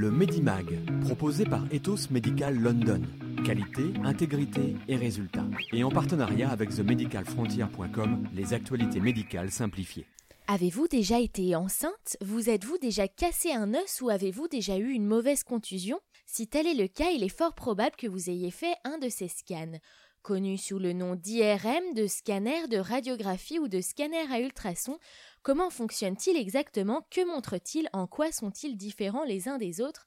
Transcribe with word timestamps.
Le 0.00 0.10
Medimag, 0.10 0.78
proposé 1.02 1.44
par 1.44 1.62
Ethos 1.70 2.08
Medical 2.10 2.58
London. 2.58 3.02
Qualité, 3.44 3.92
intégrité 4.02 4.74
et 4.88 4.96
résultats. 4.96 5.44
Et 5.74 5.84
en 5.84 5.90
partenariat 5.90 6.48
avec 6.48 6.70
themedicalfrontier.com, 6.70 8.26
les 8.32 8.54
actualités 8.54 8.98
médicales 8.98 9.50
simplifiées. 9.50 10.06
Avez-vous 10.46 10.88
déjà 10.88 11.20
été 11.20 11.54
enceinte? 11.54 12.16
Vous 12.22 12.48
êtes-vous 12.48 12.78
déjà 12.78 13.08
cassé 13.08 13.52
un 13.52 13.74
os 13.74 14.00
ou 14.00 14.08
avez-vous 14.08 14.48
déjà 14.48 14.78
eu 14.78 14.88
une 14.88 15.04
mauvaise 15.04 15.42
contusion? 15.42 16.00
Si 16.24 16.46
tel 16.46 16.66
est 16.66 16.72
le 16.72 16.88
cas, 16.88 17.10
il 17.10 17.22
est 17.22 17.28
fort 17.28 17.52
probable 17.52 17.96
que 17.96 18.06
vous 18.06 18.30
ayez 18.30 18.50
fait 18.50 18.76
un 18.84 18.96
de 18.96 19.10
ces 19.10 19.28
scans. 19.28 19.80
Connu 20.22 20.58
sous 20.58 20.78
le 20.78 20.92
nom 20.92 21.14
d'IRM, 21.14 21.94
de 21.94 22.06
scanner, 22.06 22.68
de 22.68 22.76
radiographie 22.76 23.58
ou 23.58 23.68
de 23.68 23.80
scanner 23.80 24.30
à 24.30 24.40
ultrasons, 24.40 24.98
comment 25.42 25.70
fonctionne-t-il 25.70 26.36
exactement? 26.36 27.06
Que 27.10 27.26
montre-t-il? 27.26 27.88
En 27.92 28.06
quoi 28.06 28.32
sont-ils 28.32 28.76
différents 28.76 29.24
les 29.24 29.48
uns 29.48 29.58
des 29.58 29.80
autres? 29.80 30.06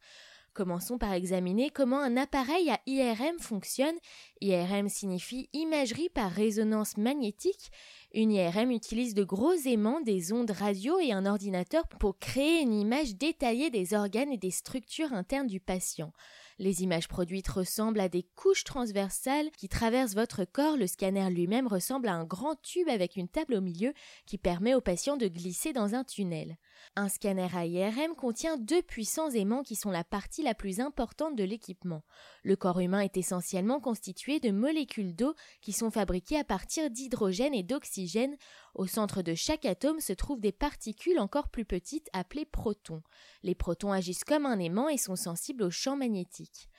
Commençons 0.54 1.00
par 1.00 1.14
examiner 1.14 1.72
comment 1.72 2.00
un 2.00 2.16
appareil 2.16 2.70
à 2.70 2.80
IRM 2.86 3.40
fonctionne. 3.40 3.96
IRM 4.40 4.88
signifie 4.88 5.50
imagerie 5.52 6.10
par 6.10 6.30
résonance 6.30 6.96
magnétique. 6.98 7.72
Une 8.14 8.32
IRM 8.32 8.70
utilise 8.70 9.16
de 9.16 9.24
gros 9.24 9.54
aimants, 9.66 10.02
des 10.02 10.32
ondes 10.32 10.52
radio 10.52 11.00
et 11.00 11.12
un 11.12 11.26
ordinateur 11.26 11.88
pour 11.88 12.20
créer 12.20 12.62
une 12.62 12.74
image 12.74 13.16
détaillée 13.16 13.72
des 13.72 13.96
organes 13.96 14.32
et 14.32 14.38
des 14.38 14.52
structures 14.52 15.14
internes 15.14 15.48
du 15.48 15.60
patient. 15.60 16.14
Les 16.60 16.84
images 16.84 17.08
produites 17.08 17.48
ressemblent 17.48 18.00
à 18.00 18.10
des 18.10 18.24
couches 18.36 18.64
transversales 18.64 19.50
qui 19.58 19.70
traversent 19.70 20.16
votre 20.16 20.46
corps. 20.46 20.78
Le 20.78 20.88
scanner 20.88 21.30
lui-même 21.30 21.68
ressemble 21.68 22.08
à 22.08 22.14
un 22.14 22.26
grand 22.26 22.56
tube 22.62 22.90
avec 22.90 23.16
une 23.16 23.28
table 23.28 23.56
au 23.56 23.62
milieu 23.62 23.94
qui 24.26 24.38
permet 24.38 24.76
au 24.76 24.82
patient 24.82 25.18
de 25.18 25.28
glisser 25.28 25.74
dans 25.74 25.96
un 25.96 26.04
tunnel. 26.04 26.58
Un 26.96 27.10
scanner 27.10 27.48
à 27.56 27.66
IRM 27.66 28.16
contient 28.16 28.58
deux 28.58 28.82
puissants 28.82 29.32
aimants 29.32 29.64
qui 29.64 29.76
sont 29.76 29.92
la 29.92 30.04
partie 30.04 30.44
la 30.44 30.54
plus 30.54 30.80
importante 30.80 31.36
de 31.36 31.44
l'équipement. 31.44 32.04
Le 32.44 32.56
corps 32.56 32.80
humain 32.80 33.00
est 33.00 33.18
essentiellement 33.18 33.80
constitué 33.80 34.40
de 34.40 34.52
molécules 34.52 35.16
d'eau 35.16 35.34
qui 35.62 35.72
sont 35.72 35.92
fabriquées 35.92 36.38
à 36.38 36.44
partir 36.44 36.90
d'hydrogène 36.90 37.54
et 37.54 37.64
d'oxygène. 37.64 38.36
Au 38.76 38.88
centre 38.88 39.22
de 39.22 39.36
chaque 39.36 39.66
atome 39.66 40.00
se 40.00 40.14
trouvent 40.14 40.40
des 40.40 40.52
particules 40.52 41.20
encore 41.20 41.50
plus 41.50 41.66
petites 41.66 42.10
appelées 42.12 42.46
protons. 42.46 43.04
Les 43.44 43.54
protons 43.54 43.92
agissent 43.92 44.24
comme 44.24 44.48
un 44.48 44.58
aimant 44.58 44.90
et 44.90 44.98
sont 44.98 45.16
sensibles 45.16 45.64
au 45.64 45.70
champ 45.70 45.96
magnétique. 45.96 46.70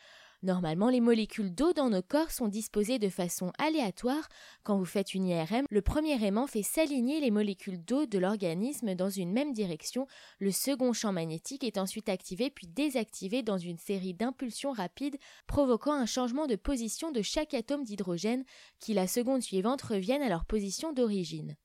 Normalement, 0.45 0.91
les 0.91 1.01
molécules 1.01 1.55
d'eau 1.55 1.73
dans 1.73 1.89
nos 1.89 2.03
corps 2.03 2.31
sont 2.31 2.49
disposées 2.49 2.99
de 2.99 3.09
façon 3.09 3.51
aléatoire. 3.59 4.29
Quand 4.63 4.77
vous 4.77 4.85
faites 4.85 5.15
une 5.15 5.25
IRM, 5.25 5.65
le 5.71 5.81
premier 5.81 6.23
aimant 6.23 6.47
fait 6.47 6.63
s'aligner 6.63 7.19
les 7.19 7.31
molécules 7.31 7.83
d'eau 7.83 8.05
de 8.05 8.19
l'organisme 8.19 8.95
dans 8.95 9.09
une 9.09 9.33
même 9.33 9.55
direction. 9.55 10.07
Le 10.41 10.51
second 10.51 10.93
champ 10.93 11.13
magnétique 11.13 11.65
est 11.65 11.79
ensuite 11.79 12.11
activé 12.11 12.51
puis 12.51 12.67
désactivé 12.67 13.43
dans 13.43 13.57
une 13.57 13.79
série 13.79 14.13
d'impulsions 14.13 14.73
rapides, 14.73 15.17
provoquant 15.47 15.95
un 15.95 16.05
changement 16.05 16.47
de 16.47 16.57
position 16.57 17.11
de 17.11 17.23
chaque 17.23 17.55
atome 17.55 17.85
d'hydrogène 17.85 18.45
qui 18.81 18.93
la 18.93 19.07
seconde 19.07 19.41
suivante 19.41 19.81
reviennent 19.81 20.21
à 20.21 20.29
leur 20.29 20.45
position 20.45 20.93
d'origine. 20.93 21.57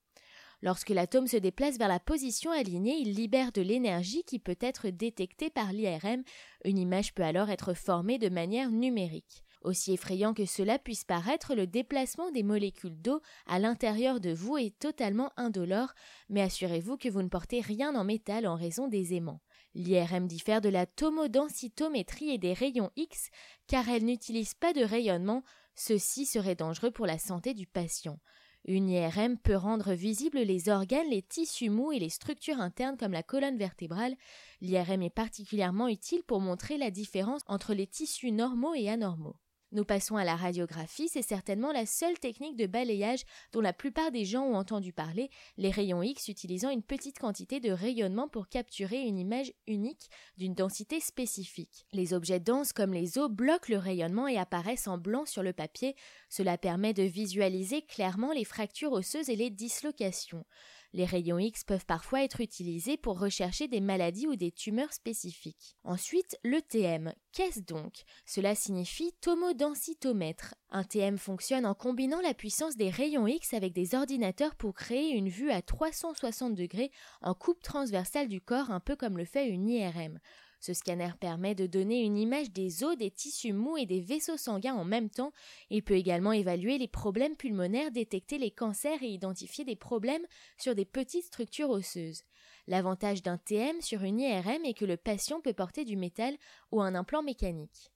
Lorsque 0.62 0.90
l'atome 0.90 1.26
se 1.26 1.38
déplace 1.38 1.78
vers 1.78 1.88
la 1.88 2.00
position 2.00 2.50
alignée, 2.50 2.98
il 2.98 3.14
libère 3.14 3.52
de 3.52 3.62
l'énergie 3.62 4.24
qui 4.24 4.38
peut 4.38 4.58
être 4.60 4.88
détectée 4.88 5.48
par 5.48 5.72
l'IRM. 5.72 6.22
Une 6.64 6.78
image 6.78 7.14
peut 7.14 7.22
alors 7.22 7.48
être 7.48 7.72
formée 7.72 8.18
de 8.18 8.28
manière 8.28 8.70
numérique. 8.70 9.42
Aussi 9.62 9.92
effrayant 9.92 10.32
que 10.32 10.46
cela 10.46 10.78
puisse 10.78 11.04
paraître, 11.04 11.54
le 11.54 11.66
déplacement 11.66 12.30
des 12.30 12.42
molécules 12.42 13.00
d'eau 13.00 13.20
à 13.46 13.58
l'intérieur 13.58 14.20
de 14.20 14.32
vous 14.32 14.56
est 14.56 14.78
totalement 14.78 15.32
indolore, 15.36 15.92
mais 16.30 16.40
assurez-vous 16.40 16.96
que 16.96 17.10
vous 17.10 17.22
ne 17.22 17.28
portez 17.28 17.60
rien 17.60 17.94
en 17.94 18.04
métal 18.04 18.46
en 18.46 18.54
raison 18.54 18.88
des 18.88 19.14
aimants. 19.14 19.42
L'IRM 19.74 20.26
diffère 20.26 20.60
de 20.60 20.70
la 20.70 20.86
tomodensitométrie 20.86 22.30
et 22.30 22.38
des 22.38 22.54
rayons 22.54 22.90
X 22.96 23.28
car 23.66 23.88
elle 23.88 24.04
n'utilise 24.04 24.54
pas 24.54 24.72
de 24.72 24.82
rayonnement, 24.82 25.42
ceci 25.74 26.26
serait 26.26 26.54
dangereux 26.54 26.90
pour 26.90 27.06
la 27.06 27.18
santé 27.18 27.52
du 27.54 27.66
patient. 27.66 28.18
Une 28.66 28.90
IRM 28.90 29.38
peut 29.38 29.56
rendre 29.56 29.92
visibles 29.94 30.40
les 30.40 30.68
organes, 30.68 31.08
les 31.08 31.22
tissus 31.22 31.70
mous 31.70 31.92
et 31.92 31.98
les 31.98 32.10
structures 32.10 32.60
internes 32.60 32.96
comme 32.98 33.12
la 33.12 33.22
colonne 33.22 33.56
vertébrale. 33.56 34.16
L'IRM 34.60 35.02
est 35.02 35.10
particulièrement 35.10 35.88
utile 35.88 36.22
pour 36.24 36.40
montrer 36.40 36.76
la 36.76 36.90
différence 36.90 37.42
entre 37.46 37.72
les 37.72 37.86
tissus 37.86 38.32
normaux 38.32 38.74
et 38.74 38.90
anormaux. 38.90 39.36
Nous 39.72 39.84
passons 39.84 40.16
à 40.16 40.24
la 40.24 40.34
radiographie, 40.34 41.08
c'est 41.08 41.22
certainement 41.22 41.70
la 41.70 41.86
seule 41.86 42.18
technique 42.18 42.56
de 42.56 42.66
balayage 42.66 43.22
dont 43.52 43.60
la 43.60 43.72
plupart 43.72 44.10
des 44.10 44.24
gens 44.24 44.42
ont 44.42 44.56
entendu 44.56 44.92
parler, 44.92 45.30
les 45.58 45.70
rayons 45.70 46.02
X 46.02 46.26
utilisant 46.26 46.70
une 46.70 46.82
petite 46.82 47.20
quantité 47.20 47.60
de 47.60 47.70
rayonnement 47.70 48.26
pour 48.26 48.48
capturer 48.48 49.02
une 49.02 49.16
image 49.18 49.52
unique 49.68 50.10
d'une 50.38 50.54
densité 50.54 50.98
spécifique. 50.98 51.86
Les 51.92 52.14
objets 52.14 52.40
denses 52.40 52.72
comme 52.72 52.92
les 52.92 53.16
os 53.16 53.30
bloquent 53.30 53.72
le 53.72 53.78
rayonnement 53.78 54.26
et 54.26 54.38
apparaissent 54.38 54.88
en 54.88 54.98
blanc 54.98 55.24
sur 55.24 55.44
le 55.44 55.52
papier, 55.52 55.94
cela 56.28 56.58
permet 56.58 56.92
de 56.92 57.04
visualiser 57.04 57.82
clairement 57.82 58.32
les 58.32 58.44
fractures 58.44 58.92
osseuses 58.92 59.28
et 59.28 59.36
les 59.36 59.50
dislocations. 59.50 60.44
Les 60.92 61.04
rayons 61.04 61.38
X 61.38 61.62
peuvent 61.62 61.86
parfois 61.86 62.24
être 62.24 62.40
utilisés 62.40 62.96
pour 62.96 63.20
rechercher 63.20 63.68
des 63.68 63.80
maladies 63.80 64.26
ou 64.26 64.34
des 64.34 64.50
tumeurs 64.50 64.92
spécifiques. 64.92 65.76
Ensuite, 65.84 66.36
le 66.42 66.60
TM. 66.60 67.12
Qu'est-ce 67.32 67.60
donc? 67.60 68.02
Cela 68.26 68.56
signifie 68.56 69.12
tomodensitomètre. 69.20 70.56
Un 70.68 70.82
TM 70.82 71.16
fonctionne 71.16 71.64
en 71.64 71.74
combinant 71.74 72.20
la 72.20 72.34
puissance 72.34 72.76
des 72.76 72.90
rayons 72.90 73.28
X 73.28 73.54
avec 73.54 73.72
des 73.72 73.94
ordinateurs 73.94 74.56
pour 74.56 74.74
créer 74.74 75.12
une 75.12 75.28
vue 75.28 75.52
à 75.52 75.62
360 75.62 76.56
degrés 76.56 76.90
en 77.22 77.34
coupe 77.34 77.62
transversale 77.62 78.28
du 78.28 78.40
corps, 78.40 78.72
un 78.72 78.80
peu 78.80 78.96
comme 78.96 79.16
le 79.16 79.24
fait 79.24 79.48
une 79.48 79.68
IRM. 79.68 80.18
Ce 80.60 80.74
scanner 80.74 81.10
permet 81.18 81.54
de 81.54 81.66
donner 81.66 82.02
une 82.02 82.18
image 82.18 82.50
des 82.50 82.84
os, 82.84 82.96
des 82.96 83.10
tissus 83.10 83.54
mous 83.54 83.78
et 83.78 83.86
des 83.86 84.00
vaisseaux 84.00 84.36
sanguins 84.36 84.74
en 84.74 84.84
même 84.84 85.08
temps. 85.08 85.32
Il 85.70 85.82
peut 85.82 85.94
également 85.94 86.32
évaluer 86.32 86.76
les 86.76 86.86
problèmes 86.86 87.34
pulmonaires, 87.34 87.90
détecter 87.90 88.36
les 88.36 88.50
cancers 88.50 89.02
et 89.02 89.08
identifier 89.08 89.64
des 89.64 89.76
problèmes 89.76 90.26
sur 90.58 90.74
des 90.74 90.84
petites 90.84 91.24
structures 91.24 91.70
osseuses. 91.70 92.24
L'avantage 92.66 93.22
d'un 93.22 93.38
TM 93.38 93.80
sur 93.80 94.02
une 94.02 94.20
IRM 94.20 94.64
est 94.64 94.74
que 94.74 94.84
le 94.84 94.98
patient 94.98 95.40
peut 95.40 95.54
porter 95.54 95.86
du 95.86 95.96
métal 95.96 96.36
ou 96.70 96.82
un 96.82 96.94
implant 96.94 97.22
mécanique. 97.22 97.90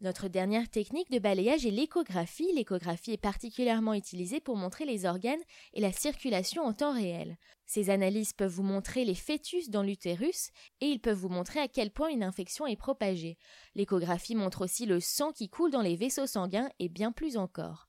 Notre 0.00 0.28
dernière 0.28 0.70
technique 0.70 1.10
de 1.10 1.18
balayage 1.18 1.66
est 1.66 1.72
l'échographie. 1.72 2.52
L'échographie 2.54 3.14
est 3.14 3.20
particulièrement 3.20 3.94
utilisée 3.94 4.38
pour 4.38 4.54
montrer 4.54 4.84
les 4.84 5.06
organes 5.06 5.40
et 5.74 5.80
la 5.80 5.90
circulation 5.90 6.62
en 6.62 6.72
temps 6.72 6.94
réel. 6.94 7.36
Ces 7.66 7.90
analyses 7.90 8.32
peuvent 8.32 8.52
vous 8.52 8.62
montrer 8.62 9.04
les 9.04 9.16
fœtus 9.16 9.70
dans 9.70 9.82
l'utérus 9.82 10.50
et 10.80 10.86
ils 10.86 11.00
peuvent 11.00 11.18
vous 11.18 11.28
montrer 11.28 11.58
à 11.58 11.66
quel 11.66 11.90
point 11.90 12.10
une 12.10 12.22
infection 12.22 12.64
est 12.64 12.76
propagée. 12.76 13.38
L'échographie 13.74 14.36
montre 14.36 14.62
aussi 14.62 14.86
le 14.86 15.00
sang 15.00 15.32
qui 15.32 15.48
coule 15.48 15.72
dans 15.72 15.82
les 15.82 15.96
vaisseaux 15.96 16.28
sanguins 16.28 16.70
et 16.78 16.88
bien 16.88 17.10
plus 17.10 17.36
encore. 17.36 17.87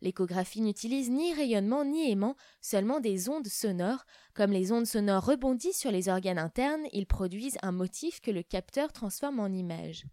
L'échographie 0.00 0.60
n'utilise 0.60 1.10
ni 1.10 1.34
rayonnement 1.34 1.84
ni 1.84 2.10
aimant, 2.10 2.36
seulement 2.60 3.00
des 3.00 3.28
ondes 3.28 3.48
sonores. 3.48 4.04
Comme 4.34 4.52
les 4.52 4.70
ondes 4.70 4.86
sonores 4.86 5.24
rebondissent 5.24 5.80
sur 5.80 5.90
les 5.90 6.08
organes 6.08 6.38
internes, 6.38 6.86
ils 6.92 7.06
produisent 7.06 7.58
un 7.62 7.72
motif 7.72 8.20
que 8.20 8.30
le 8.30 8.42
capteur 8.42 8.92
transforme 8.92 9.40
en 9.40 9.48
image. 9.48 10.04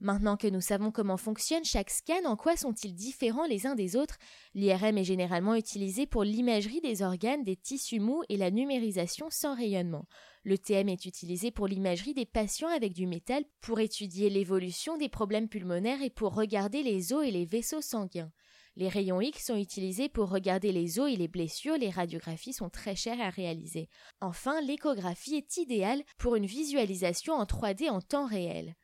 Maintenant 0.00 0.36
que 0.36 0.48
nous 0.48 0.60
savons 0.60 0.90
comment 0.90 1.16
fonctionne 1.16 1.64
chaque 1.64 1.90
scan, 1.90 2.24
en 2.24 2.36
quoi 2.36 2.56
sont-ils 2.56 2.94
différents 2.94 3.46
les 3.46 3.66
uns 3.66 3.74
des 3.74 3.96
autres 3.96 4.16
L'IRM 4.54 4.98
est 4.98 5.04
généralement 5.04 5.54
utilisé 5.54 6.06
pour 6.06 6.24
l'imagerie 6.24 6.80
des 6.80 7.02
organes, 7.02 7.44
des 7.44 7.56
tissus 7.56 8.00
mous 8.00 8.22
et 8.28 8.36
la 8.36 8.50
numérisation 8.50 9.28
sans 9.30 9.54
rayonnement. 9.54 10.06
Le 10.42 10.58
TM 10.58 10.88
est 10.88 11.06
utilisé 11.06 11.50
pour 11.50 11.68
l'imagerie 11.68 12.12
des 12.12 12.26
patients 12.26 12.68
avec 12.68 12.92
du 12.92 13.06
métal, 13.06 13.44
pour 13.60 13.80
étudier 13.80 14.30
l'évolution 14.30 14.98
des 14.98 15.08
problèmes 15.08 15.48
pulmonaires 15.48 16.02
et 16.02 16.10
pour 16.10 16.34
regarder 16.34 16.82
les 16.82 17.12
os 17.12 17.24
et 17.24 17.30
les 17.30 17.46
vaisseaux 17.46 17.80
sanguins. 17.80 18.32
Les 18.76 18.88
rayons 18.88 19.20
X 19.20 19.46
sont 19.46 19.56
utilisés 19.56 20.08
pour 20.08 20.30
regarder 20.30 20.72
les 20.72 20.98
os 20.98 21.08
et 21.10 21.16
les 21.16 21.28
blessures, 21.28 21.76
les 21.76 21.90
radiographies 21.90 22.52
sont 22.52 22.70
très 22.70 22.96
chères 22.96 23.20
à 23.20 23.30
réaliser. 23.30 23.88
Enfin, 24.20 24.60
l'échographie 24.60 25.36
est 25.36 25.56
idéale 25.58 26.02
pour 26.18 26.34
une 26.34 26.46
visualisation 26.46 27.34
en 27.34 27.44
3D 27.44 27.88
en 27.88 28.00
temps 28.00 28.26
réel. 28.26 28.74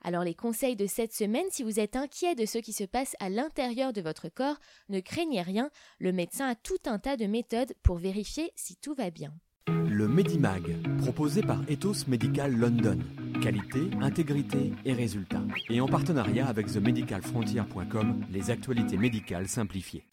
Alors 0.00 0.24
les 0.24 0.34
conseils 0.34 0.76
de 0.76 0.86
cette 0.86 1.14
semaine, 1.14 1.46
si 1.50 1.62
vous 1.62 1.80
êtes 1.80 1.96
inquiet 1.96 2.34
de 2.34 2.46
ce 2.46 2.58
qui 2.58 2.72
se 2.72 2.84
passe 2.84 3.16
à 3.20 3.28
l'intérieur 3.28 3.92
de 3.92 4.02
votre 4.02 4.28
corps, 4.28 4.58
ne 4.88 5.00
craignez 5.00 5.42
rien, 5.42 5.70
le 5.98 6.12
médecin 6.12 6.48
a 6.48 6.54
tout 6.54 6.80
un 6.86 6.98
tas 6.98 7.16
de 7.16 7.26
méthodes 7.26 7.74
pour 7.82 7.96
vérifier 7.96 8.50
si 8.54 8.76
tout 8.76 8.94
va 8.94 9.10
bien. 9.10 9.34
Le 9.66 10.08
Medimag, 10.08 10.76
proposé 10.98 11.42
par 11.42 11.60
Ethos 11.68 12.06
Medical 12.06 12.52
London. 12.52 12.98
Qualité, 13.44 13.90
intégrité 14.00 14.72
et 14.86 14.94
résultats. 14.94 15.42
Et 15.68 15.78
en 15.78 15.86
partenariat 15.86 16.46
avec 16.46 16.66
themedicalfrontier.com, 16.66 18.24
les 18.32 18.50
actualités 18.50 18.96
médicales 18.96 19.48
simplifiées. 19.48 20.02